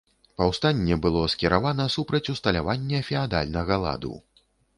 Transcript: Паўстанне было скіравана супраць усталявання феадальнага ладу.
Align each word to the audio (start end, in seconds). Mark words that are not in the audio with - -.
Паўстанне 0.41 0.95
было 1.03 1.21
скіравана 1.33 1.85
супраць 1.97 2.23
усталявання 2.33 3.03
феадальнага 3.11 3.79
ладу. 3.87 4.13